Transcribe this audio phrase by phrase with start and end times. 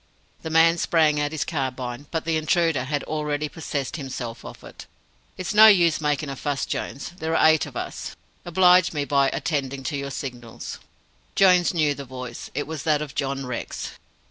[0.41, 4.87] The man sprang at his carbine, but the intruder had already possessed himself of it.
[5.37, 7.11] "It's no use making a fuss, Jones!
[7.19, 8.15] There are eight of us.
[8.43, 10.79] Oblige me by attending to your signals."
[11.35, 12.49] Jones knew the voice.
[12.55, 13.91] It was that of John Rex.